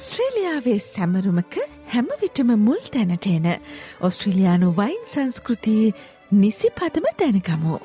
ඔස්ට්‍රේලියාවේ 0.00 0.78
සැමරුමක 0.82 1.56
හැමවිටම 1.92 2.52
මුල් 2.60 2.80
තැනට 2.94 3.26
එන 3.28 3.48
ඔස්ට්‍රේලයානු 4.08 4.72
වයින් 4.78 5.02
සංස්කෘතියේ 5.06 5.94
නිසි 6.34 6.70
පදම 6.78 7.10
දැනගමු. 7.18 7.80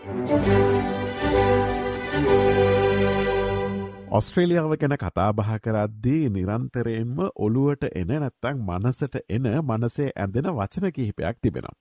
ඔස්ට්‍රේලියාව 4.16 4.73
ගැන 4.79 4.93
කතාබහ 4.95 5.39
කරද්දී 5.63 6.27
නිරන්තරයෙන්ම 6.29 7.18
ඔළුවට 7.38 7.86
එන 7.91 8.11
නැත්තං 8.13 8.59
මනසට 8.66 9.16
එන 9.30 9.48
මනසේ 9.61 10.11
ඇඳෙන 10.16 10.48
වචන 10.49 10.86
කිහිපයක් 10.89 11.41
තිබෙනවා. 11.41 11.73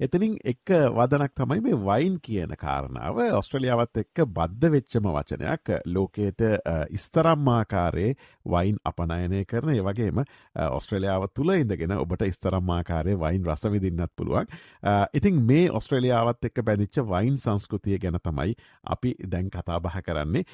එතනින් 0.00 0.38
එක් 0.44 0.72
වදනක් 0.96 1.34
තමයි 1.34 1.60
මේ 1.60 1.80
වයින් 1.80 2.16
කියන 2.18 2.54
කාරණාව 2.58 3.20
ඔස්ට්‍රලියාවත් 3.32 4.00
එක්ක 4.04 4.22
බද්ධ 4.28 4.70
වෙච්චම 4.74 5.08
වචනයක් 5.08 5.72
ලෝකයට 5.86 6.44
ඉස්තරම්මාකාරයේ 6.90 8.14
වයින් 8.46 8.78
අපනයනය 8.84 9.42
කරන 9.44 9.74
ඒවගේම 9.74 10.24
ඔස්ට්‍රලියාව 10.70 11.28
තුළ 11.34 11.52
ඉඳගෙන 11.56 11.96
ඔබට 11.98 12.24
ඉස්තරම්මාකාරය 12.28 13.18
වයින් 13.18 13.44
රසවිදින්නත් 13.46 14.14
පුළුවන්. 14.16 14.48
ඉතින් 15.12 15.44
මේ 15.44 15.68
ඔස්ට්‍රලියාවත් 15.72 16.50
එක්ක 16.50 16.64
බැදිච්ච 16.64 17.04
වයින් 17.06 17.36
සංස්කෘතිය 17.38 17.98
ගැන 17.98 18.18
තමයි 18.22 18.56
අපි 18.88 19.14
දැන් 19.28 19.52
කතාබහ 19.52 20.02
කරන්නේ 20.02 20.44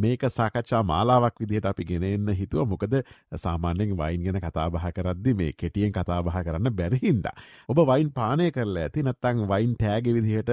මේක 0.00 0.28
සාකච්ඡ 0.30 0.69
සාකච්ඡා 0.70 0.82
මාලාවක් 0.84 1.40
විදිහට 1.40 1.66
අපි 1.66 1.84
ගෙනෙන්න 1.84 2.30
හිතුව 2.34 2.68
මොකද 2.68 2.94
සාමාන්‍යෙන් 3.36 3.92
වයින් 3.92 4.22
ගැන 4.24 4.40
කතාබහ 4.40 4.78
කරද්දි 4.96 5.34
මේ 5.34 5.52
කෙටියෙන් 5.54 5.92
කතාබහ 5.92 6.30
කරන්න 6.46 6.70
බැරිහින්ද. 6.72 7.26
ඔබ 7.68 7.78
වයින් 7.82 8.10
පානය 8.12 8.50
කරලා 8.50 8.86
ඇති 8.86 9.02
නත්තං 9.02 9.44
වයින් 9.48 9.74
තෑග 9.76 10.06
විදිහට 10.08 10.52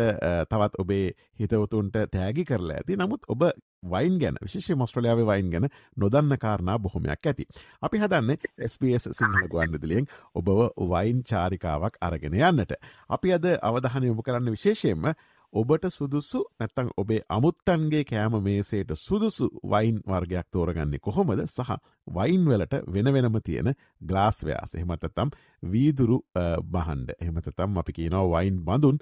තවත් 0.50 0.74
ඔබේ 0.80 1.08
හිතවතුන්ට 1.40 1.98
තෑගි 2.12 2.46
කරලා 2.46 2.78
ඇති 2.78 2.98
නමුත් 2.98 3.30
ඔබ 3.30 3.48
වයින් 3.86 4.20
ගැන 4.20 4.42
විශේෂ 4.42 4.76
මොස්ට්‍රලයාාව 4.76 5.24
වයින් 5.24 5.52
ගැන 5.52 5.70
නොදන්න 5.98 6.38
කාරණා 6.40 6.80
බොහොමයක් 6.80 7.26
ඇති. 7.26 7.48
අපි 7.82 7.98
හදන්න 8.00 8.38
SBS 8.64 9.10
සිංහල 9.12 9.48
ගුවන්ඩදිලියෙන් 9.48 10.10
ඔබව 10.36 10.50
වයින් 10.94 11.24
චාරිකාවක් 11.24 11.98
අරගෙන 12.02 12.38
යන්නට. 12.42 12.78
අපි 13.10 13.34
අද 13.34 13.50
අවධහන 13.62 14.12
යොමු 14.12 14.22
කරන්න 14.24 14.56
විශේෂයෙන්ම 14.58 15.14
ඔබට 15.54 15.86
සුදුසු 15.90 16.44
නැත්තං 16.60 16.90
ඔබේ 16.98 17.20
අමුත්තන්ගේ 17.30 18.04
කෑම 18.04 18.36
මේසේට 18.44 18.92
සුදුසු 18.98 19.48
වයින් 19.66 20.00
වර්ගයක් 20.04 20.48
තෝරගන්නේ 20.52 21.00
කොහොමද? 21.00 21.40
සහ 21.48 21.72
වයින්වලට 22.08 22.74
වෙන 22.88 23.14
වෙනම 23.14 23.40
තියෙන 23.42 23.74
ග්ලාස්වයාස 24.02 24.76
එහෙමතතම් 24.76 25.32
වීදුරු 25.64 26.20
බහන්ඩ 26.66 27.16
එහමතතම් 27.20 27.78
අපි 27.78 27.94
කියනව 27.94 28.28
වයින් 28.30 28.60
බඳුන්. 28.62 29.00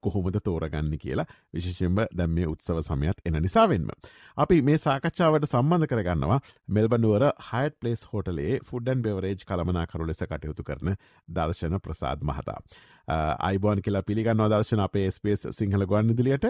කොහොමද 0.00 0.40
තෝරගන්න 0.40 0.92
කියලා. 0.96 1.26
විශෂෙන්බ 1.52 2.02
දැම් 2.12 2.32
මේ 2.32 2.46
උත්සව 2.46 2.80
සමයත් 2.82 3.22
එන 3.24 3.40
නිසාවෙන්ම. 3.40 3.90
අපි 4.36 4.60
මේ 4.62 4.78
සාකච්ඡාවට 4.78 5.48
සම්බන්ධ 5.48 5.88
කරගන්නවා 5.88 6.40
මෙල්බනුවර 6.70 7.28
හයිට 7.46 7.78
පලේස් 7.80 8.04
හෝටලේ 8.06 8.58
ෆුඩන් 8.64 9.02
බෙවරේජ් 9.02 9.40
කළමනා 9.44 9.86
කරු 9.86 10.06
ලෙස 10.06 10.22
කටයුතු 10.24 10.62
කරන 10.64 10.94
දර්ශන 11.28 11.80
ප්‍රසාද් 11.80 12.22
මහතා. 12.22 12.60
අයිබෝන් 13.08 13.80
කියලා 13.80 14.02
පිළිගන්න 14.02 14.44
දර්ශන 14.46 14.80
අපේ 14.80 15.10
ස්පේස් 15.10 15.46
සිංහල 15.52 15.86
ගොන්න 15.86 16.08
දිලියට 16.12 16.46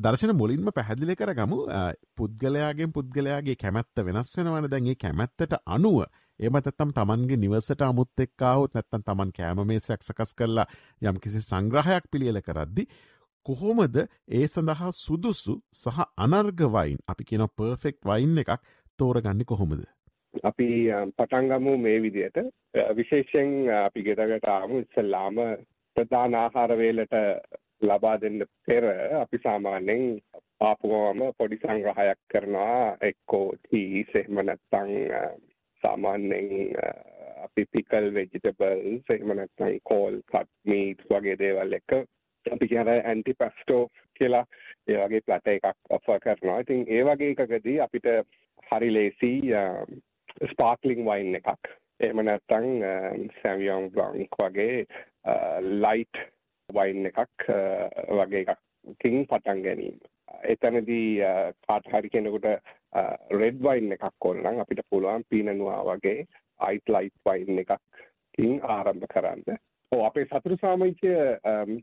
දර්ශන 0.00 0.32
මුලින්ම 0.34 0.70
පැහැදිලි 0.72 1.16
කර 1.16 1.34
ගමු 1.34 1.58
පුද්ගලයාගෙන් 2.16 2.92
පුද්ගලයාගේ 2.92 3.56
කැමැත්ත 3.56 4.04
වෙනස්සෙනවන 4.04 4.68
දැන්ගේ 4.68 4.94
කැමැත්තට 4.96 5.56
අනුව 5.68 6.04
එමතත්තම් 6.40 6.90
තමන්ගේ 6.92 7.36
නිවසට 7.38 7.82
අමුත් 7.82 8.20
එක්කාහුත් 8.20 8.74
නැත්තන් 8.74 9.02
තමන් 9.02 9.32
කෑමමේසයක් 9.32 10.02
සකස් 10.02 10.34
කරලා 10.34 10.66
යම් 11.02 11.18
කිසි 11.18 11.40
සංග්‍රහයක් 11.40 12.08
පිළියල 12.10 12.40
කරද්දි 12.42 12.86
කොහොමද 13.46 13.96
ඒ 14.30 14.46
සඳහා 14.46 14.90
සුදුසු 14.94 15.54
සහ 15.74 16.00
අනර්ගවයින් 16.18 16.98
අපි 17.08 17.24
කියන 17.24 17.46
පර්ෆෙක්් 17.52 17.96
වයින් 18.02 18.38
එකක් 18.38 18.52
තෝරගන්න 18.98 19.44
කොහොමද? 19.44 19.84
අපි 20.44 20.68
පටන්ගමු 21.16 21.76
මේ 21.78 21.98
විදියට. 22.00 22.38
විශේෂයෙන් 22.92 23.70
අපි 23.76 24.02
ගෙදකට 24.02 24.48
ආමු 24.50 24.78
ඉස්සල්ලාම 24.78 25.36
ප්‍රධාන 25.96 26.34
ආහාරවේලට 26.34 27.14
ලබා 27.82 28.16
දෙන්න 28.16 28.44
පෙර 28.66 28.84
අපි 29.20 29.38
සාමාන්‍යයෙන් 29.38 30.04
ආපුගම 30.60 31.24
පොඩි 31.38 31.56
සංග්‍රහයක් 31.58 32.20
කරනවා. 32.28 32.96
එක්කෝ 33.02 33.46
චීස් 33.64 34.14
එහෙම 34.14 34.40
නැත්නම් 34.42 34.90
සාමාන්‍යයෙන් 35.84 36.50
අපි 37.44 37.66
පිකල් 37.72 38.10
වෙජිටබල්ස් 38.16 39.14
එහෙම 39.14 39.36
නැත්නම් 39.38 39.78
කෝල් 39.84 40.20
කට් 40.32 40.50
මීට්ස් 40.72 41.10
වගේ 41.10 41.38
දේවල් 41.38 41.78
එක 41.78 41.96
අපි 42.46 42.68
කියන 42.68 42.90
ඇන්ටි 42.90 43.34
පැස්ටෝ 43.38 43.82
කියලා 44.18 44.44
ඒ 44.88 44.98
වගේ 44.98 45.24
ප්ලට 45.26 45.54
එකක් 45.54 45.96
ඔෆර් 45.96 46.20
කරනවා. 46.24 46.60
ඉතින් 46.60 46.84
ඒ 46.88 47.04
වගේ 47.04 47.30
එකකදී 47.34 47.80
අපිට 47.80 48.10
හරි 48.70 48.90
ලේසි 48.94 49.32
ස්පාර්ක්ලින් 50.50 51.04
වයින් 51.06 51.40
එකක් 51.40 51.72
එහෙම 52.00 52.24
නැත්නම් 52.26 52.70
සැවියොන් 53.40 53.90
බ්ලොන්ක් 53.90 54.40
වගේ 54.40 54.86
ලයිට් 55.84 56.22
වයින් 56.68 57.10
එකක් 57.12 57.48
වගේ 58.12 58.44
එකකින් 58.44 59.26
පටන් 59.26 59.62
ගැනීම. 59.66 59.98
එතනදී 60.44 61.08
කාට 61.66 61.92
හරි 61.92 62.10
කෙනෙකුට 62.10 62.48
රෙඩ් 63.32 63.60
වයින් 63.60 63.92
එකක් 63.92 64.24
ඕන 64.24 64.42
නම් 64.42 64.60
අපිට 64.60 64.82
පුළුවන් 64.90 65.28
පීනනුවා 65.28 65.84
වගේ 65.86 66.26
අයිට් 66.60 66.88
ලයිට් 66.88 67.16
වයින් 67.26 67.62
එකකින් 67.64 68.60
ආරම්භ 68.64 69.08
කරන්න. 69.08 69.58
ඔව් 69.92 70.00
අපේ 70.02 70.26
සතුරු 70.26 70.56
සාමිච්‍ය 70.58 71.10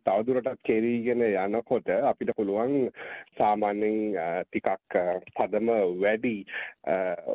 තවදුරටත් 0.05 0.63
කෙරීගෙන 0.63 1.21
යනකොට 1.25 1.91
අපිට 2.03 2.31
පුළුවන් 2.35 2.89
සාමාන්‍යයෙන් 3.37 4.15
ටිකක් 4.47 4.97
පදම 5.35 5.69
වැඩි 5.99 6.33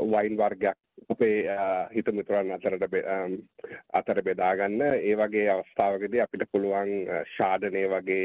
වයින් 0.06 0.36
වර්ගයක් 0.36 0.82
අපේ 1.08 1.56
හිත 1.92 2.10
මිතුරන් 2.12 2.52
අතරට 2.52 2.98
අතර 3.92 4.22
බෙදාගන්න 4.22 4.82
ඒ 4.88 5.14
වගේ 5.14 5.48
අවස්ථාවකදී 5.50 6.24
අපිට 6.24 6.44
පුළුවන් 6.52 6.92
ෂාඩනේ 7.30 7.88
වගේ 7.88 8.22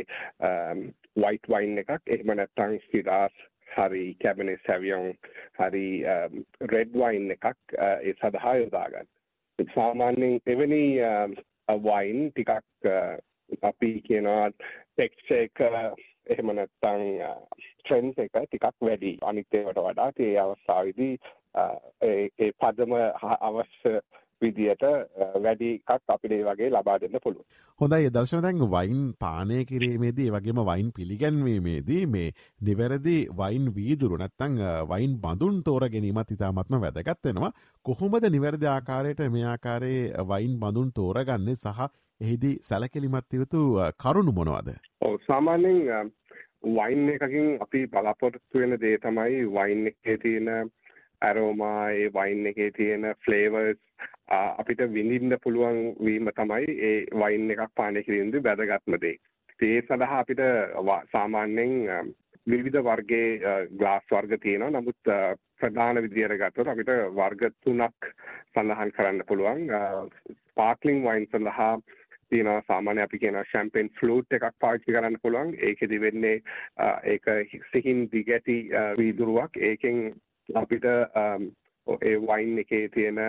වයිට් 1.17 1.50
වයින් 1.50 1.84
එකක් 1.84 1.95
එහෙම 2.07 2.35
නැත්නම් 2.35 2.78
සිරාස් 2.88 3.35
හරි 3.72 4.04
කැබිනේ 4.22 4.59
සැවියොන් 4.66 5.08
හරි 5.59 5.86
um, 6.06 6.46
රෙඩ් 6.72 6.94
වයින් 6.96 7.32
එකක් 7.32 7.46
uh, 7.46 7.98
ඒ 8.00 8.14
සඳහා 8.14 8.56
යොදාගන්න. 8.56 9.09
සාමාන්‍යයෙන් 9.59 10.40
එවැනි 10.46 10.84
um, 11.02 11.36
වයින් 11.84 12.32
ටිකක් 12.32 12.52
uh, 12.86 13.18
අපි 13.64 13.92
කියනවා 14.08 14.50
ටෙක්ස්චර් 14.52 15.38
එක 15.40 15.64
එහෙම 16.28 16.56
නැත්නම් 16.56 17.06
uh, 17.22 17.38
ට්‍රෙන්ඩ් 17.82 18.24
එක 18.26 18.40
ටිකක් 18.40 18.72
වැඩි 18.82 19.18
අනිත් 19.24 19.54
ඒවාට 19.54 19.84
වඩා 19.84 20.12
ඒ 20.20 20.34
අවස්ථාවේදී 20.40 21.14
ඒ 22.02 22.52
පදම 22.59 22.98
අවශ්‍ය 23.42 24.00
විදියට 24.41 24.84
වැඩි 25.46 25.69
එකක් 25.75 26.13
අපිට 26.16 26.35
ඒ 26.38 26.44
වගේ 26.47 26.69
ලබා 26.69 26.97
දෙන්න 27.02 27.18
පුළුවන්. 27.24 27.46
හොඳයි 27.79 28.12
දර්ශන 28.16 28.44
දැන් 28.46 28.63
වයින් 28.75 29.02
පානය 29.24 29.59
කිරීමේදී 29.72 30.29
වගේම 30.35 30.62
වයින් 30.69 30.91
පිළිගැන්වීමේදී 30.97 32.03
මේ 32.16 32.29
නිවැරදි 32.62 33.18
වයින් 33.41 33.72
වීදුරු 33.78 34.22
නැත්තං 34.22 34.62
වයින් 34.94 35.18
බඳුන් 35.25 35.63
තෝර 35.63 35.88
ගැනීමත් 35.90 36.31
ඉතාමත්ම 36.38 36.79
වැදගත් 36.85 37.25
වෙනවා. 37.25 37.52
කොහොමද 37.85 38.29
නිවැරදි 38.29 38.72
ආකාරයට 38.75 39.25
මේ 39.31 39.50
ආකාරයේ 39.56 40.29
වයින් 40.34 40.56
බඳුන් 40.63 40.91
තෝරගන්නේ 40.94 41.56
සහ 41.56 41.90
එහිදී 42.22 42.56
සැලකිලිමත් 42.62 43.34
යුතු 43.34 43.62
කරුණු 44.03 44.31
මොනවද? 44.31 44.73
ඔව් 45.02 45.16
සාමාන්‍යයෙන් 45.28 46.12
වයින් 46.78 47.09
එකකින් 47.09 47.58
අපි 47.62 47.88
බලාපොරොත්තු 47.88 48.59
වෙන 48.59 48.78
දේ 48.81 48.97
තමයි 48.97 49.46
වයින් 49.56 49.88
එකේ 49.88 50.18
තියෙන 50.18 50.50
ඇරෝමා 51.22 51.90
ඒ 51.91 52.09
වයින් 52.13 52.47
එකේ 52.47 52.72
තියෙන 52.72 53.08
ෆ්ලේවර්ස් 53.25 53.79
අපිට 54.31 54.81
විඳින්න 54.94 55.38
පුළුවන් 55.44 55.80
වීම 56.06 56.31
තමයි 56.36 56.75
ඒ 56.90 56.96
වයින් 57.22 57.52
එකක් 57.52 57.72
පානය 57.75 58.03
කිරීමේදී 58.03 58.44
වැදගත්ම 58.44 58.97
දේ. 59.02 59.16
ඒ 59.61 59.82
සඳහා 59.82 60.20
අපිට 60.20 60.41
සාමාන්‍යයෙන් 61.11 62.14
විවිධ 62.47 62.84
වර්ගයේ 62.84 63.67
ග්ලාස් 63.79 64.05
වර්ග 64.11 64.38
තියෙනවා. 64.41 64.72
නමුත් 64.72 65.11
ප්‍රධාන 65.59 66.02
විදියට 66.03 66.38
ගත්තොත් 66.41 66.67
අපිට 66.67 66.91
වර්ග 67.17 67.52
තුනක් 67.64 68.11
සඳහන් 68.53 68.94
කරන්න 68.97 69.23
පුළුවන්. 69.28 69.67
ස්පාර්ක්ලින් 70.50 71.03
වයින් 71.03 71.28
සඳහා 71.28 71.73
තියෙනවා 72.29 72.64
සාමාන්‍ය 72.67 73.02
අපි 73.03 73.20
කියන 73.20 73.38
ෂැම්පේන් 73.44 73.94
ෆ්ලූට් 74.00 74.34
එකක් 74.34 74.50
පාවිච්චි 74.59 74.97
කරන්න 74.97 75.22
පුළුවන්. 75.22 75.55
ඒකෙදි 75.59 76.02
වෙන්නේ 76.02 76.41
ඒක 77.05 77.26
සිහින් 77.72 78.08
දිගැටි 78.11 78.59
වීදුරුවක්. 78.97 79.58
ඒකෙන් 79.70 79.97
අපිට 80.50 80.85
ඒ 80.88 82.16
වයින් 82.29 82.59
එකේ 82.59 82.88
තියෙන 82.90 83.20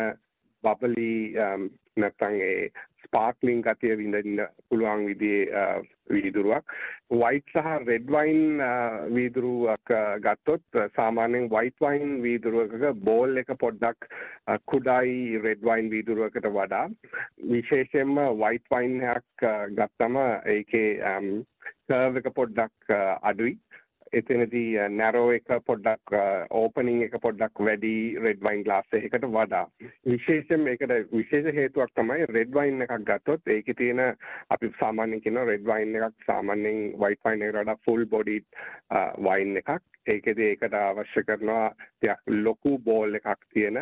බබලි 0.62 1.12
um, 1.37 1.69
නැත්තං 1.97 2.41
ඒ 2.41 2.70
ස්පාර්ක්ලිං 3.05 3.61
ගතිය 3.62 3.97
විඳින්න 4.00 4.47
පුළුවන් 4.69 5.05
විදිහේ 5.06 5.49
uh, 5.53 5.82
වීදුරුවක්. 6.12 6.75
වයිට් 7.12 7.53
සහ 7.53 7.69
රෙඩ් 7.87 8.09
වයින් 8.14 8.62
uh, 8.64 9.03
වීදුරුවක් 9.14 9.93
uh, 9.93 10.14
ගත්තොත් 10.25 10.81
සාමාන්‍යයෙන් 10.97 11.50
වයිට් 11.53 11.76
වයින් 11.85 12.14
වීදුරුවකක 12.25 13.03
බෝල් 13.05 13.43
එක 13.43 13.53
පොඩ්ඩක් 13.61 14.09
කුඩායි 14.73 15.43
රෙඩ් 15.44 15.67
වයින් 15.69 15.91
වීදුරුවකට 15.93 16.49
වඩා. 16.49 16.87
විශේෂයෙන්ම 17.53 18.17
වයිට් 18.41 18.67
වයින් 18.73 19.00
එකක් 19.17 19.49
ගත්තම 19.76 20.23
ඒකේ 20.56 20.88
um, 21.12 21.31
කර්ව් 21.88 22.23
එක 22.23 22.32
පොඩ්ඩක් 22.35 22.97
අඩුයි. 23.23 23.59
එතනදී 24.12 24.88
නැරෝ 24.93 25.29
එක 25.37 25.53
පොඩ්ඩක් 25.67 26.14
ඕපනිං 26.53 27.03
එක 27.06 27.17
පොඩ්ඩක් 27.23 27.62
වැඩි 27.67 27.93
රෙඩ් 28.25 28.43
වයින් 28.47 28.64
ග්ලාස් 28.67 28.97
එකකට 28.99 29.26
වඩා. 29.37 29.64
විශේෂයෙන් 30.06 30.64
මේකට 30.67 30.94
විශේෂ 31.12 31.56
හේතුවක් 31.59 31.94
තමයි 31.97 32.29
රෙඩ් 32.32 32.53
වයින් 32.59 32.87
එකක් 32.87 32.94
ගත්තොත් 33.09 33.53
ඒකේ 33.56 33.79
තියෙන 33.81 34.03
අපි 34.50 34.73
සාමාන්‍යයෙන් 34.81 35.25
කියන 35.25 35.41
රෙඩ් 35.50 35.67
වයින් 35.67 35.97
එකක් 36.00 36.26
සාමාන්‍යයෙන් 36.26 36.81
වයිට් 37.00 37.25
වයින් 37.25 37.47
එකට 37.49 37.61
වඩා 37.61 37.81
ෆුල් 37.85 38.06
බොඩි 38.06 38.38
වයින් 39.29 39.56
එකක්. 39.62 39.82
ඒකෙදී 40.06 40.49
ඒකට 40.53 40.75
අවශ්‍ය 40.75 41.23
කරනවා 41.26 41.69
ටිකක් 41.75 42.32
ලොකු 42.44 42.79
බෝල් 42.81 43.14
එකක් 43.14 43.47
තියෙන 43.55 43.79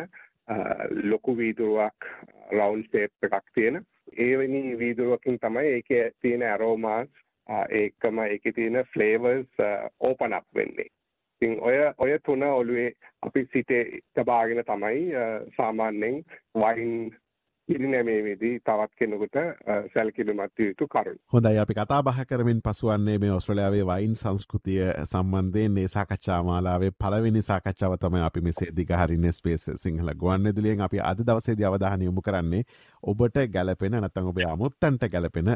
ලොකු 1.03 1.35
වීදුරුවක් 1.37 2.11
රවුන්ඩ් 2.51 2.87
ෂේප් 2.87 3.27
එකක් 3.27 3.51
තියෙන. 3.55 3.81
ඒ 4.17 4.37
වෙනි 4.37 4.77
වීදුරුවකින් 4.79 5.39
තමයි 5.39 5.73
ඒකේ 5.73 6.05
තියෙන 6.21 6.43
ඇරෝමාස් 6.43 7.09
ඒකම 7.49 8.19
ඒකේ 8.19 8.51
තියෙන 8.51 8.85
ෆ්ලේවර්ස් 8.93 9.63
ඕපන් 10.01 10.33
අප් 10.33 10.45
වෙන්නේ. 10.55 10.89
ඉතින් 11.41 11.57
ඔය 11.61 11.77
ඔය 11.97 12.19
තුන 12.19 12.43
ඔළුවේ 12.43 12.91
අපි 13.21 13.47
සිතේ 13.53 13.99
තබාගෙන 14.15 14.63
තමයි 14.65 15.11
සාමාන්‍යයෙන් 15.57 16.23
වයින් 16.55 17.11
පිරිනැමීමේදී 17.69 18.59
තවත් 18.59 18.95
කෙනෙකුට 18.99 19.37
සැලකිලිමත් 19.93 20.59
යුතු 20.59 20.87
කරුණු. 20.87 21.19
හොඳයි 21.33 21.57
අපි 21.57 21.73
කතා 21.73 22.03
බහ 22.03 22.19
කරමින් 22.29 22.61
පසුවන්නේ 22.61 23.17
මේ 23.17 23.31
ඔස්ට්‍රලයාාවේ 23.31 23.85
වයින් 23.85 24.15
සංස්කෘතිය 24.15 24.81
සම්බන්ධයෙන් 25.03 25.77
ඒ 25.77 25.87
සාකච්ඡාමාලාවේ 25.87 26.91
පලවෙනි 26.93 27.41
සාකච්ඡාව 27.41 27.97
තමයි 27.97 28.21
අපි 28.21 28.41
මෙසේ 28.41 28.71
දිගහරින්න 28.75 29.31
ස්පේස් 29.31 29.69
සිංහල 29.75 30.13
ගුවන් 30.15 30.51
දුලියෙන් 30.55 30.81
අපි 30.81 30.99
අද 31.01 31.21
දවසේද 31.21 31.63
අවධාන 31.63 32.01
යොමු 32.01 32.21
කරන්නේ 32.21 32.63
ඔබට 33.03 33.37
ගැලපෙන 33.49 33.95
නැතං 33.95 34.27
ඔබේ 34.27 34.47
අමුත්තන්ට 34.47 35.03
ගැලපෙන 35.07 35.51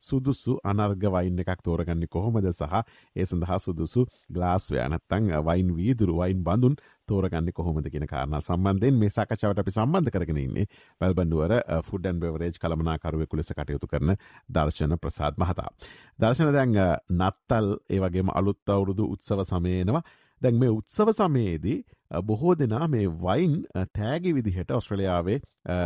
සුදුසු 0.00 0.58
අනර්ග 0.64 1.04
වයින් 1.08 1.38
එකක් 1.38 1.62
තෝරගන්න 1.62 2.06
කොහොමද 2.08 2.48
සහ 2.50 2.80
ඒ 3.16 3.24
සඳහා 3.24 3.58
සුදුසු 3.58 4.06
ගලාස් 4.30 4.70
වෑනත්තං 4.70 5.30
වයින් 5.42 5.74
වීදුරු 5.76 6.16
වයින් 6.18 6.42
බඳුන් 6.42 6.76
තෝරගන්න 7.08 7.52
කොහොමද 7.52 7.86
කියෙන 7.86 8.06
කාරණ 8.06 8.40
සම්බන්ධයෙන් 8.40 8.96
මේ 8.96 9.10
සාකච්ඡාවට 9.10 9.58
අපි 9.58 9.72
සම්බන්ධ 9.72 10.10
කරගෙන 10.10 10.38
ඉන්නේ 10.38 10.66
වැල්බන්ඩුවර 11.00 11.54
ෆුඩන් 11.82 12.20
බෙවරේජ් 12.20 12.58
කළමනාකරුවෙකු 12.58 13.36
ලෙස 13.36 13.52
කටයුතු 13.52 13.86
කරන 13.86 14.16
දර්ශන 14.48 14.96
ප්‍රසාද් 14.98 15.34
මහතා. 15.36 15.70
දර්ශන 16.18 16.52
දැන් 16.52 16.76
නත්තල් 17.12 17.70
ඒවගේම 17.90 18.28
අලුත් 18.32 18.68
අවුරුදු 18.68 19.12
උත්සව 19.14 19.44
සමයනවා 19.44 20.02
දැන් 20.42 20.56
මේ 20.56 20.70
උත්සව 20.70 21.08
සමයේදී 21.12 21.78
බොහෝ 22.26 22.54
දෙනා 22.58 22.88
මේ 22.88 23.06
වයින් 23.24 23.56
තෑගි 23.98 24.34
විදිහට 24.34 24.70
ඔස්ට්‍රලයාාවේ 24.70 25.38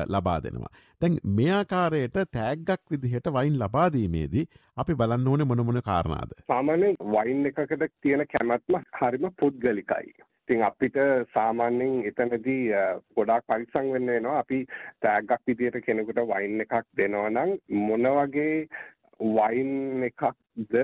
ලබා 0.09 0.37
දෙනවා. 0.43 0.73
දැන් 1.01 1.19
මෙයාකාරයට 1.39 2.21
තෑග්ගක් 2.33 2.83
විදිහට 2.91 3.33
වයින් 3.39 3.59
ලබාදීමේදී 3.59 4.45
අපි 4.77 4.95
බලන්න 4.95 5.29
ඕන 5.29 5.47
මොනමොන 5.49 5.81
කාරණාද. 5.85 6.37
සාමාන්‍ය 6.49 6.95
වයින් 7.17 7.47
එකකට 7.47 7.91
තියෙන 8.03 8.27
කැමැත්ම 8.33 8.81
හරිම 9.01 9.29
පුද්ගලිකයි. 9.41 10.15
ඉතින් 10.45 10.63
අපිට 10.63 10.97
සාමාන්‍යයෙන් 11.35 11.95
එතනදී 12.09 12.63
ගොඩාක් 13.17 13.45
පරිස්සම් 13.49 13.93
වෙන්න 13.93 14.13
වෙනවා 14.15 14.39
අපි 14.39 14.59
තෑග්ගක් 15.01 15.41
විදියට 15.47 15.81
කෙනෙකුට 15.87 16.21
වයින් 16.29 16.61
එකක් 16.61 16.75
දෙනවා 16.97 17.31
නම් 17.31 17.55
මොන 17.83 18.09
වගේ 18.17 18.67
වයින් 19.21 20.05
එකක්ද 20.11 20.75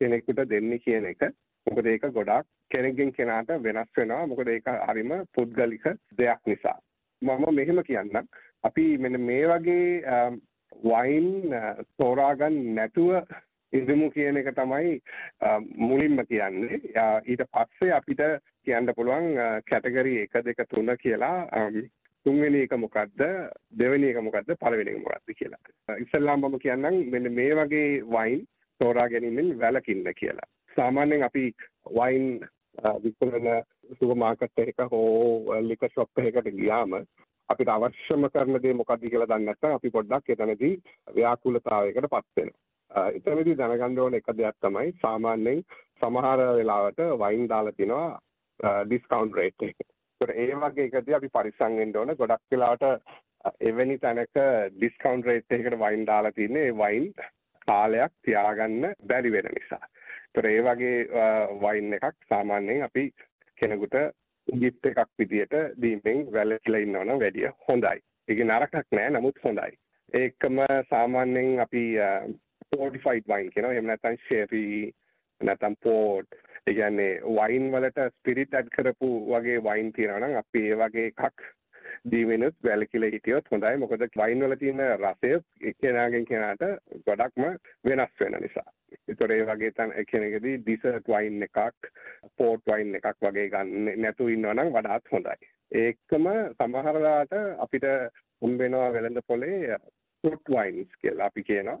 කෙනෙකුට 0.00 0.44
දෙන්නේ 0.50 0.78
කියන 0.78 1.08
එක 1.12 1.24
මොකද 1.70 1.86
ඒක 1.86 2.06
ගොඩාක් 2.14 2.46
කෙනෙක්ගෙන් 2.70 3.12
කෙනාට 3.16 3.50
වෙනස් 3.66 3.90
වෙනවා. 3.96 4.26
මොකද 4.26 4.48
ඒක 4.48 4.70
හරිම 4.88 5.12
පුද්ගලික 5.34 5.86
දෙයක් 6.18 6.40
නිසා. 6.46 6.78
මම 7.22 7.54
මෙහෙම 7.54 7.82
කියන්නම්. 7.88 8.26
අපි 8.64 8.86
මෙන්න 8.98 9.20
මේ 9.20 9.44
වගේ 9.46 10.00
වයින් 10.84 11.28
තෝරාගන්න 11.98 12.58
නැතුව 12.74 13.22
ඉදමු 13.72 14.10
කියන 14.10 14.40
එක 14.40 14.50
තමයි 14.56 14.98
මුලින්ම 15.76 16.20
කියන්නේ. 16.26 16.80
ඊට 17.26 17.44
පස්සේ 17.54 17.94
අපිට 17.98 18.22
කියන්න 18.64 18.94
පුළුවන් 18.96 19.32
කැටගරි 19.70 20.14
එක 20.24 20.44
දෙක 20.44 20.62
තුන 20.68 20.94
කියලා 21.02 21.48
තුන්වෙනි 22.26 22.62
එක 22.66 22.74
මොකද්ද 22.76 23.20
දෙවෙනි 23.80 24.10
එක 24.12 24.22
මොකද්ද 24.22 24.56
පළවෙනි 24.62 24.96
එක 24.96 25.04
මොකද්ද 25.04 25.36
කියලා. 25.38 25.62
ඉස්සල්ලාම 26.04 26.40
මම 26.44 26.58
කියන්නම් 26.64 27.04
මෙන්න 27.12 27.34
මේ 27.34 27.54
වගේ 27.54 28.02
වයින් 28.16 28.42
තෝරා 28.80 29.08
ගැනීමෙන් 29.08 29.58
වැළකින්න 29.60 30.10
කියලා. 30.20 30.48
සාමාන්‍යයෙන් 30.76 31.22
අපි 31.22 31.44
වයින් 31.90 32.26
uh, 32.78 32.96
විකුණන 33.02 33.48
සුපර් 33.92 34.16
මාකට් 34.16 34.58
එකක 34.58 34.80
හෝ 34.90 35.04
uh, 35.46 35.60
ලිකර් 35.62 35.90
ෂොප් 35.90 36.22
එකකට 36.22 36.50
ගියාම 36.52 36.96
අපිට 37.48 37.68
අවශ්‍යම 37.68 38.26
කරන 38.28 38.62
දේ 38.62 38.74
මොකක්ද 38.74 39.04
කියලා 39.04 39.28
දන්නේ 39.28 39.46
නැත්නම් 39.46 39.76
අපි 39.76 39.90
පොඩ්ඩක් 39.90 40.34
එතනදී 40.36 40.74
ව්‍යාකූලතාවයකට 41.14 42.08
පත් 42.08 42.36
වෙනවා. 42.36 42.58
Uh, 42.90 43.08
එතනදී 43.10 43.56
දැනගන්න 43.56 43.98
ඕන 43.98 44.18
එක 44.18 44.34
දෙයක් 44.34 44.58
තමයි 44.60 44.92
සාමාන්‍යයෙන් 45.02 45.64
සමහර 46.00 46.44
වෙලාවට 46.56 47.02
වයින් 47.18 47.48
දාලා 47.48 47.76
තිනවා 47.76 48.20
ඩිස්කවුන්ට් 48.84 49.36
රේට් 49.36 49.62
එක. 49.62 49.88
ඒ 50.20 50.54
වගේ 50.56 50.86
එකදී 50.86 51.18
අපි 51.18 51.28
පරිස්සම් 51.30 51.76
වෙන්න 51.80 51.96
ඕන 51.96 52.16
ගොඩක් 52.16 52.54
වෙලාවට 52.54 52.86
එවැනි 53.62 53.98
තැනක 53.98 54.42
ඩිස්කවුන්ට් 54.74 55.26
රේට් 55.26 55.58
එකකට 55.58 55.78
වයින් 55.78 56.06
දාලා 56.06 56.32
තින්නේ 56.32 56.74
වයින් 56.74 57.06
කාලයක් 57.66 58.12
තියාගන්න 58.24 58.92
බැරි 59.06 59.32
වෙන 59.32 59.48
නිසා. 59.54 59.86
ඒතර 60.34 60.46
ඒ 60.46 60.62
වගේ 60.62 60.98
වයින් 61.60 61.94
එකක් 61.94 62.16
සාමාන්‍යයෙන් 62.28 62.82
අපි 62.82 63.04
කෙනෙකුට 63.58 63.96
ගිෆ්ට් 64.48 64.86
එකක් 64.86 65.10
විදියට 65.18 65.54
දීමෙන් 65.82 66.26
වැළකීලා 66.32 66.80
ඉන්නවනම් 66.80 67.20
වැඩිය 67.20 67.50
හොඳයි. 67.68 67.98
ඒක 68.28 68.40
නරකක් 68.40 68.86
නෑ 68.92 69.10
නමුත් 69.10 69.42
හොඳයි. 69.44 69.74
ඒකම 70.14 70.60
සාමාන්‍යයෙන් 70.88 71.60
අපි 71.60 71.84
ෆෝටිෆයිඩ් 72.70 73.26
වයින් 73.26 73.50
කියනවා. 73.50 73.72
එහෙම 73.72 73.86
නැත්නම් 73.86 74.16
ෂෙරි 74.18 74.92
නැත්නම් 75.40 75.76
පෝට් 75.82 76.38
ඒ 76.66 76.74
කියන්නේ 76.74 77.12
වයින් 77.32 77.72
වලට 77.72 78.06
ස්පිරිට් 78.10 78.54
ඇඩ් 78.54 78.70
කරපු 78.70 79.10
වගේ 79.26 79.58
වයින් 79.60 79.92
තියෙනවා 79.92 80.20
නම් 80.20 80.36
අපි 80.36 80.66
ඒ 80.68 80.76
වගේ 80.76 81.06
එකක් 81.06 81.46
දීමෙනුත් 82.04 82.54
වැළකීලා 82.64 83.10
හිටියොත් 83.10 83.50
හොඳයි. 83.50 83.76
මොකද 83.76 84.04
වයින් 84.16 84.44
වල 84.44 84.56
තියෙන 84.56 84.82
රසය 84.96 85.32
කෙනාගෙන් 85.80 86.24
කෙනාට 86.24 86.64
ගොඩක්ම 87.06 87.44
වෙනස් 87.84 88.14
වෙන 88.20 88.36
නිසා. 88.40 88.68
ඒතොර 89.08 89.32
ඒ 89.32 89.44
වගේ 89.44 89.72
තැන් 89.72 89.92
කෙනෙකුදී 90.10 90.56
ඩිසර්ට් 90.58 91.08
වයින් 91.08 91.42
එකක් 91.42 91.90
පෝට් 92.36 92.64
වයින් 92.66 92.94
එකක් 92.94 93.26
වගේ 93.26 93.48
ගන්න 93.50 94.02
නැතුව 94.02 94.28
ඉන්නවා 94.28 94.54
නම් 94.54 94.72
වඩාත් 94.72 95.12
හොඳයි. 95.12 95.50
ඒකම 95.74 96.26
සමහර 96.56 96.94
වෙලාවට 96.94 97.36
අපිට 97.58 97.86
හම්බ 98.42 98.58
වෙනවා 98.58 98.92
වෙළඳ 98.92 99.22
පොලේ 99.26 99.78
ෆෘට් 100.24 100.56
වයින්ස් 100.56 100.98
කියලා 101.00 101.26
අපි 101.26 101.44
කියනවා. 101.44 101.78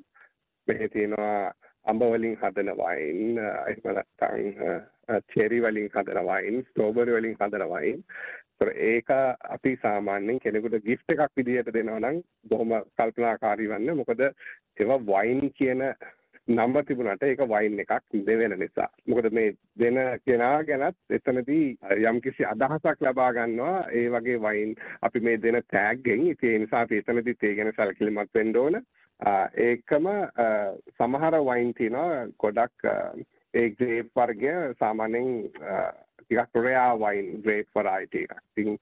මෙහි 0.68 0.88
තියෙනවා 0.88 1.52
අඹ 1.86 2.02
වලින් 2.04 2.36
හදන 2.36 2.70
වයින් 2.76 3.38
එහෙම 3.40 3.86
නැත්නම් 3.90 5.22
චෙරි 5.32 5.62
වලින් 5.62 5.88
හදන 5.88 6.26
වයින් 6.26 6.62
ස්ට්‍රෝබෙරි 6.64 7.16
වලින් 7.16 7.36
හදන 7.40 7.66
වයින් 7.70 8.04
ඒක 8.68 9.10
අපි 9.48 9.76
සාමාන්‍යයෙන් 9.82 10.40
කෙනෙකුට 10.40 10.84
ගිෆ්ට් 10.84 11.12
එකක් 11.12 11.36
විදිහට 11.36 11.72
දෙනවා 11.72 12.00
නම් 12.00 12.22
බොහොම 12.48 12.72
කල්පනාකාරී 12.96 13.68
වන්න 13.68 13.96
මොකද 13.96 14.20
ඒවා 14.20 14.98
වයින් 15.02 15.52
කියන 15.52 15.84
නම්බර් 16.48 16.84
තිබුණාට 16.84 17.22
ඒක 17.22 17.40
වයින් 17.46 17.80
එකක් 17.80 18.04
දෙවෙන 18.26 18.58
නිසා. 18.58 18.88
මොකද 19.06 19.30
මේ 19.32 19.54
දෙන 19.78 19.98
කෙනා 20.26 20.62
ගැනත් 20.64 20.96
එතනදී 21.10 21.78
යම්කිසි 22.04 22.44
අදහසක් 22.44 23.00
ලබා 23.00 23.32
ගන්නවා 23.32 23.84
ඒ 23.92 24.06
වගේ 24.08 24.38
වයින් 24.38 24.74
අපි 25.02 25.20
මේ 25.20 25.36
දෙන 25.38 25.62
ටැග්ගෙන් 25.62 26.26
ඒ 26.28 26.58
නිසා 26.58 26.80
අපි 26.80 26.98
එතනදිත් 26.98 27.42
ඒ 27.42 27.54
ගැන 27.54 27.72
සැලකිලිමත් 27.76 28.34
වෙන්න 28.34 28.56
ඕන. 28.56 28.82
ඒකම 29.60 30.06
සමහර 30.96 31.40
වයින් 31.42 31.74
තියෙනවා 31.74 32.26
ගොඩක් 32.38 32.88
ඒ 33.54 33.68
ග්‍රේප් 33.70 34.10
වර්ගය 34.16 34.54
සාමාන්‍යයෙන් 34.78 35.28
ටිකක් 36.30 36.62
රෙයා 36.64 36.94
වයින් 36.98 37.42
ග්‍රේප් 37.44 37.66
වරයිටි 37.76 38.24
එකක්. 38.24 38.42
ඉතින් 38.56 38.78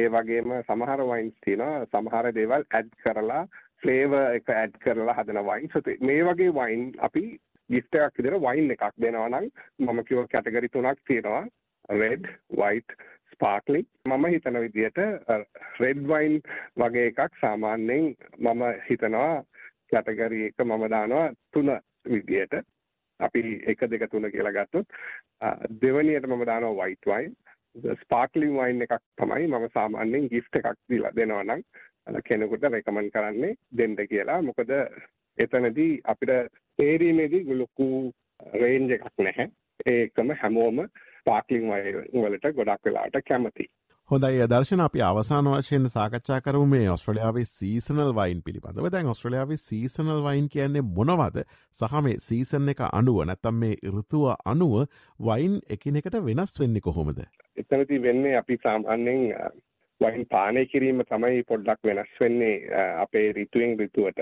ඒ 0.00 0.08
වගේම 0.08 0.52
සමහර 0.58 1.04
වයින්ස් 1.10 1.36
තියෙනවා 1.44 1.86
සමහර 1.92 2.28
දේවල් 2.38 2.66
ඇඩ් 2.70 2.92
කරලා 3.04 3.46
ෆ්ලේවර් 3.82 4.36
එක 4.36 4.52
ඇඩ් 4.56 4.76
කරලා 4.84 5.16
හදන 5.20 5.42
වයින්. 5.48 5.72
සෝ 5.72 5.96
මේ 6.08 6.20
වගේ 6.28 6.52
වයින් 6.60 6.84
අපි 7.08 7.24
ගිෆ්ට් 7.70 7.98
එකක් 8.00 8.18
විදිහට 8.18 8.44
වයින් 8.46 8.76
එකක් 8.76 9.00
දෙනවා 9.04 9.28
නම් 9.30 9.48
මම 9.86 10.04
කිව්ව 10.04 10.28
කැටගරි 10.28 10.68
තුනක් 10.68 11.00
තියෙනවා. 11.06 11.46
red, 11.88 12.28
white, 12.50 12.92
sparkling. 13.32 13.86
මම 14.08 14.24
හිතන 14.26 14.60
විදිහට 14.60 14.98
red 15.80 16.04
wine 16.06 16.40
වගේ 16.76 17.06
එකක් 17.06 17.40
සාමාන්‍යයෙන් 17.40 18.14
මම 18.38 18.62
හිතනවා 18.88 19.44
කැටගරි 19.90 20.44
එක 20.46 20.64
මම 20.64 20.84
දානවා 20.90 21.32
තුන 21.52 21.72
විදිහට. 22.04 22.54
අපි 23.28 23.42
එක 23.72 23.86
දෙක 23.90 24.04
තුන 24.10 24.28
කියලා 24.34 24.56
ගත්තොත් 24.58 24.86
දෙවැනියට 25.82 26.28
මම 26.28 26.44
දානවා 26.50 26.78
white 26.80 27.10
wine. 27.12 27.34
ස්පාර්ක්ලින් 28.02 28.56
වයින් 28.56 28.82
එකක් 28.82 28.98
තමයි 29.20 29.46
මම 29.48 29.68
සාමාන්‍යයෙන් 29.74 30.28
ගිෆ්ට් 30.32 30.60
එකක් 30.60 30.78
දීලා 30.90 31.16
දෙනවා 31.16 31.44
නම් 31.44 31.62
කෙනෙකුට 32.28 32.68
රෙකමන්ඩ් 32.68 33.12
කරන්නේ 33.14 33.54
දෙන්න 33.78 33.96
කියලා. 34.08 34.42
මොකද 34.42 34.72
එතනදී 35.38 36.00
අපිට 36.04 36.32
තේරීමේදී 36.78 37.58
ලොකු 37.60 37.88
රේන්ජ් 38.54 38.92
එකක් 38.98 39.06
නැහැ. 39.18 39.48
ඒකම 39.86 40.34
හැමෝම 40.42 40.82
ස්පාර්ක්ලින් 41.20 41.70
වයින් 41.70 42.24
වලට 42.24 42.54
ගොඩක් 42.58 42.84
වෙලාවට 42.86 43.24
කැමතියි. 43.28 43.72
හොඳයි. 44.12 44.46
දර්ශන 44.52 44.80
අපි 44.84 45.00
අවසාන 45.00 45.46
වශයෙන් 45.50 45.88
සාකච්ඡා 45.88 46.36
කරු 46.46 46.64
මේ 46.72 46.88
ඔස්ට්‍රලියාවේ 46.94 47.44
සීසනල් 47.50 48.10
වයින් 48.18 48.40
පිළිබඳව. 48.46 48.88
දැන් 48.94 49.06
ඔස්ට්‍රලියාවේ 49.12 49.56
සීසනල් 49.60 50.18
වයින් 50.26 50.48
කියන්නේ 50.54 50.82
මොනවද? 50.96 51.38
සහ 51.74 51.94
මේ 52.06 52.18
සීසන් 52.24 52.68
එක 52.72 52.82
අනුව 52.88 53.20
නැත්තම් 53.30 53.56
මේ 53.62 53.78
ഋතුව 53.92 54.26
අනුව 54.52 54.74
වයින් 55.20 55.54
එකිනෙකට 55.76 56.18
වෙනස් 56.26 56.56
වෙන්නේ 56.60 56.84
කොහොමද? 56.88 57.22
එතනති 57.56 58.02
වෙන්නේ 58.02 58.34
අපි 58.36 58.58
සාමාන්‍යෙන් 58.62 59.22
වයින් 60.00 60.26
පානය 60.34 60.66
කිරීම 60.66 61.00
තමයි 61.12 61.46
පොඩ්ඩක් 61.52 61.90
වෙනස් 61.90 62.12
වෙන්නේ 62.20 62.82
අපේ 63.04 63.26
රිතුවෙන් 63.38 63.78
රිතුවට 63.78 64.20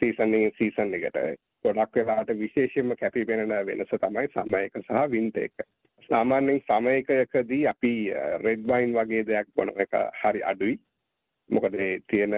සීසන්ෙන් 0.00 0.48
සීසන් 0.58 0.96
එකට. 1.00 1.20
ගොඩක් 1.64 2.00
වෙලාට 2.00 2.32
විශේෂයෙන්ම 2.40 2.96
කැපි 2.96 3.28
පෙනෙන 3.32 3.52
වෙනස 3.68 3.94
තමයි 3.98 4.26
සමයක 4.30 4.80
සහ 4.82 5.04
වින්ත 5.10 5.44
එක. 5.44 5.68
සාමාන්‍යයෙන් 6.10 6.62
සමයකයකදී 6.62 7.66
අපි 7.66 7.92
රෙඩ් 8.44 8.62
වයින් 8.64 8.94
වගේ 8.94 9.26
දෙයක් 9.26 9.48
බොන 9.56 9.72
එක 9.76 9.92
හරි 10.22 10.42
අඩුයි. 10.42 10.78
මොකද 11.50 11.76
තියෙන 12.08 12.34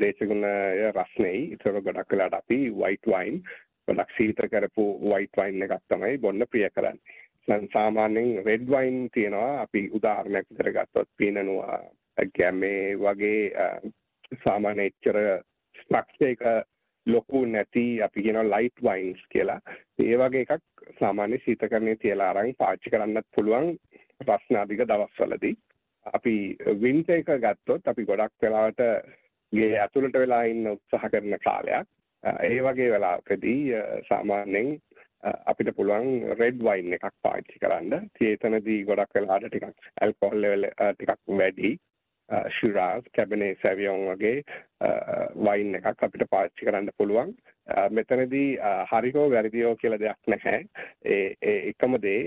දේශගුණය 0.00 0.54
රස්නෙයි. 0.92 1.42
ඒතර 1.52 1.80
ගොඩක් 1.80 2.12
වෙලාට 2.12 2.38
අපි 2.40 2.58
වයිට් 2.72 3.06
වයින් 3.06 3.42
ගොඩක් 3.88 4.16
සීත 4.16 4.40
කරපු 4.50 4.86
වයිට් 5.04 5.36
වයින් 5.36 5.62
එකක් 5.62 5.84
තමයි 5.88 6.18
බොන්න 6.18 6.46
ප්‍රිය 6.50 6.68
කරන්නේ. 6.70 7.20
දැන් 7.48 7.68
සාමාන්‍යයෙන් 7.72 8.44
රෙඩ් 8.44 8.68
වයින් 8.68 9.08
තියෙනවා 9.12 9.62
අපි 9.62 9.88
උදාහරණයක් 9.92 10.46
විතර 10.50 10.72
ගත්තොත් 10.72 11.08
පීනනුවා 11.16 11.80
ගැමේ 12.38 12.96
වගේ 12.96 13.42
සාමාන්‍ය 14.44 14.86
එච්චර 14.86 15.18
ස්ට්‍රක්චර් 15.76 16.30
එක 16.30 16.44
ලොකු 17.06 17.44
නැති 17.46 17.84
අපි 18.02 18.22
කියන 18.22 18.40
ලයිට් 18.44 18.82
වයින්ස් 18.82 19.20
කියලා. 19.30 19.60
ඒ 19.98 20.16
වගේ 20.16 20.46
එකක් 20.46 20.62
සාමාන්‍ය 21.00 21.38
ශීතකරණයේ 21.38 22.00
තියලා 22.02 22.30
අරන් 22.30 22.54
පාවිච්චි 22.58 22.90
කරන්නත් 22.90 23.28
පුළුවන් 23.34 23.68
රස්නාධික 24.20 24.84
දවස්වලදී. 24.84 25.56
අපි 26.06 26.34
වින්ටර් 26.82 27.18
එක 27.18 27.30
ගත්තොත් 27.44 27.92
අපි 27.92 28.04
ගොඩක් 28.04 28.42
වෙලාවට 28.42 28.82
ගේ 29.52 29.70
ඇතුළට 29.78 30.18
වෙලා 30.22 30.42
ඉන්න 30.44 30.72
උත්සාහ 30.72 31.10
කරන 31.10 31.38
කාලයක්. 31.44 31.86
ඒ 32.42 32.60
වගේ 32.62 32.90
වෙලාවකදී 32.90 33.60
සාමාන්‍යයෙන් 34.08 34.74
අපිට 35.46 35.70
පුළුවන් 35.76 36.36
රෙඩ් 36.40 36.60
වයින් 36.68 36.96
එකක් 36.96 37.10
පාවිච්චි 37.22 37.60
කරන්න. 37.62 38.08
ඒතනදී 38.20 38.84
ගොඩක් 38.90 39.18
වෙලාවට 39.18 39.50
ටිකක් 39.50 39.90
ඇල්කොහොල් 40.00 40.40
ලෙවල් 40.40 40.70
ටිකක් 40.92 41.20
වැඩි. 41.40 41.76
ශිරාස් 42.58 43.04
කැබනේ 43.16 43.56
සැවියෝන් 43.62 44.06
වගේ 44.06 44.36
වයින් 45.40 45.74
එකක් 45.80 46.02
අපිට 46.02 46.24
පාච්චි 46.30 46.66
කරන්න 46.66 46.90
පුළුවන්. 46.98 47.34
මෙතනදී 47.90 48.48
හරිහෝ 48.90 49.28
වැරදියෝ 49.30 49.76
කියලා 49.76 50.00
දෙයක් 50.00 50.34
නැහැ. 50.34 50.64
ඒ 51.04 51.56
එකම 51.70 51.96
දේ 52.02 52.20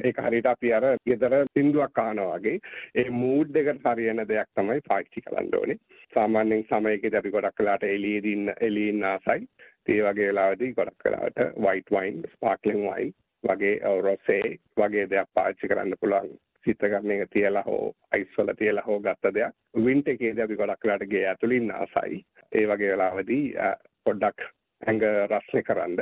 ඒක 0.00 0.16
හරියට 0.18 0.46
අපි 0.46 0.72
අර 0.72 0.84
ගෙදර 1.06 1.34
සින්දුවක් 1.52 1.98
අහනවා 1.98 2.38
වගේ 2.38 2.58
ඒ 2.94 3.10
මූඩ් 3.12 3.56
එකට 3.56 3.84
හරියන 3.86 4.22
දෙයක් 4.28 4.48
තමයි 4.54 4.80
පාවිච්චි 4.88 5.26
කරන්න 5.26 5.58
ඕනේ. 5.58 5.78
සාමාන්‍යයෙන් 6.14 6.64
සමයකදී 6.64 7.18
අපි 7.18 7.30
ගොඩක් 7.30 7.62
වෙලාට 7.62 7.86
එළියේදී 7.88 8.32
ඉන්න 8.32 8.54
එළියේ 8.60 8.94
ඉන්න 8.94 9.04
ආසයි. 9.04 9.46
ඒ 9.88 10.00
වගේ 10.02 10.30
වෙලාවදී 10.30 10.72
ගොඩක් 10.72 11.06
වෙලාවට 11.06 11.62
වයිට් 11.66 11.94
වයින් 11.96 12.24
ස්පාර්ක්ලින් 12.32 12.82
වයින් 12.82 13.14
වගේ 13.44 13.94
රොසේ 14.00 14.58
වගේ 14.76 15.06
දෙයක් 15.10 15.30
පාවිච්චි 15.34 15.68
කරන්න 15.68 16.00
පුළුවන්. 16.00 16.34
චිත්‍රකරණ 16.64 17.14
එක 17.16 17.30
තියලා 17.30 17.64
හෝ 17.66 17.94
අයිස් 18.12 18.38
වල 18.38 18.52
තියලා 18.58 18.86
හෝ 18.86 18.98
ගත්ත 19.00 19.34
දෙයක්. 19.34 19.54
වින්ට් 19.84 20.08
එකේදී 20.08 20.44
අපි 20.44 20.56
ගොඩක් 20.56 20.84
වෙලාට 20.84 21.08
ගේ 21.10 21.24
ඇතුළින් 21.28 21.70
ආසයි. 21.72 22.24
ඒ 22.52 22.66
වගේ 22.66 22.92
වෙලාවදී 22.92 23.44
පොඩ්ඩක් 24.04 24.48
ඇඟ 24.82 25.04
රස්නය 25.26 25.62
කරන්න 25.62 25.96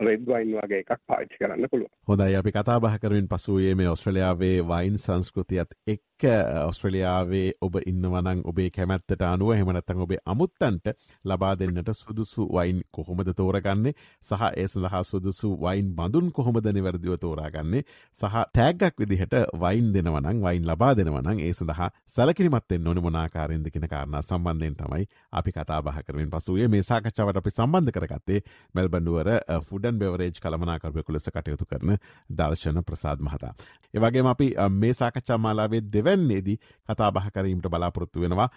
රෙඩ් 0.00 0.26
වයින් 0.26 0.52
වගේ 0.56 0.80
එකක් 0.80 1.00
පාච්චි 1.04 1.38
කරන්න 1.38 1.68
පුළුව 1.68 1.90
හොඳයි. 2.06 2.36
අපි 2.36 2.52
කතා 2.52 2.78
බහ 2.80 2.98
කරමින් 2.98 3.28
පසුයේ 3.28 3.74
මේ 3.74 3.88
ඔස්ට්‍රලියාවේ 3.88 4.56
වයින් 4.64 4.98
සංස්කෘතියත් 4.98 5.74
එක් 5.86 6.26
ඔස්ට්‍රලියාවේ 6.60 7.52
ඔබ 7.60 7.78
ඉන්නවනං 7.82 8.42
ඔබේ 8.44 8.70
කැමැත්තට 8.70 9.22
අනුව 9.24 9.52
හෙමනත්තන් 9.52 10.00
ඔබේ 10.00 10.18
අමුත්තන්ට 10.26 10.92
ලබා 11.24 11.54
දෙන්නට 11.54 11.90
සුදුසු 11.94 12.48
වයින් 12.48 12.82
කොහොමද 12.90 13.32
තෝරගන්නේ? 13.32 13.94
සහ 14.22 14.42
ඒ 14.54 14.66
සඳහා 14.66 15.02
සුදුසු 15.04 15.54
වයින් 15.58 15.94
බඳුන් 15.94 16.32
කොහොමද 16.32 16.66
නිවැරදිව 16.68 17.18
තෝරාගන්නේ? 17.18 17.82
සහ 18.12 18.44
තෑග්ගක් 18.52 18.98
විදිහට 18.98 19.34
වයින් 19.56 19.92
දෙනවනං 19.94 20.42
වයින් 20.42 20.66
ලබා 20.66 20.92
දෙනවනං 20.94 21.40
ඒ 21.40 21.52
සඳහා 21.52 21.90
සැලකිරිමත්තෙන් 22.08 22.84
නොන 22.84 23.02
මොනාකාරෙන්ද 23.02 23.70
කෙන 23.70 23.88
කාරණ 23.88 24.22
සම්බන්ධයෙන් 24.22 24.76
තමයි 24.76 25.04
අපි 25.32 25.52
කතා 25.52 25.82
බහ 25.82 26.02
කරමින් 26.02 26.30
පසුවේ 26.30 26.68
මේ 26.68 26.82
සාකච්ඡාවට 26.82 27.36
අපි 27.36 27.50
සම්බන්ධ 27.50 27.92
කරගත්තේ 28.18 28.42
මෙල්බඩුවර 28.74 29.32
ෆුඩන් 29.62 29.98
බෙවරේජ් 29.98 30.34
කළමනාකරපයකු 30.38 31.12
ලෙස 31.12 31.30
කටයුතු 31.30 31.64
කරන 31.64 31.96
දර්ශන 32.32 32.82
ප්‍රසාද් 32.82 33.20
මහතා. 33.20 33.54
ඒවගේ 33.94 34.26
අපි 34.26 34.52
මේ 34.70 34.94
සාකච්ඡා 34.94 35.38
මාලාවේ 35.38 35.82
දෙව 35.82 36.08
එවැන්නේදී 36.08 36.56
කතා 36.88 37.10
බහ 37.10 37.30
කරීමට 37.30 37.68
බලාපොරොත්තු 37.68 38.20
වෙනවා 38.20 38.48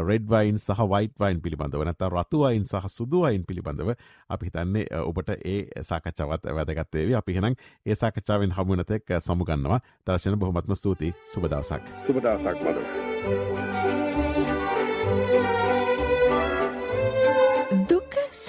රෙඩ්වයින් 0.00 0.58
සහ 0.58 0.80
වයිට 0.86 1.14
වයින් 1.16 1.40
පිළිබඳව 1.40 1.84
නැත 1.84 2.02
රතුවයින් 2.08 2.64
සහ 2.64 2.88
සුදුවයින් 2.88 3.44
පිළිබඳව 3.44 3.94
අපි 4.28 4.46
හිතන්නේ 4.46 4.86
ඔබට 5.02 5.30
ඒ 5.44 5.82
සාකච්ඡාවත් 5.82 6.44
වැදගත්තේව 6.50 7.16
අපි 7.16 7.34
හෙනම් 7.34 7.54
ඒ 7.86 7.94
සාකච්ඡාවෙන් 7.96 8.52
හමුවනතෙක් 8.52 9.16
සමුගන්නවා 9.20 9.80
දර්ශන 10.06 10.38
බොහොමත්ම 10.38 10.74
ස්තුති 10.74 11.14
සුබදවසක් 11.26 11.82
සුබදවසක් 12.06 12.58
මද. 12.64 12.78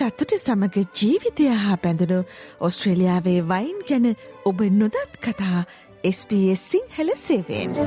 සතුට 0.02 0.32
සමග 0.36 0.84
ජීවිතය 0.98 1.46
හා 1.56 1.76
පැඳනු 1.78 2.18
ඔස්ට්‍රේලියාවේ 2.60 3.42
වයින් 3.46 3.84
ගැන 3.90 4.08
ඔබ 4.46 4.64
නොදත් 4.74 5.20
කතා 5.22 5.66
SBS 6.04 6.64
සිංහල 6.72 7.14
සේවෙන්. 7.18 7.78